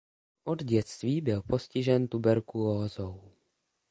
[0.45, 3.31] Od dětství byl postižen tuberkulózou.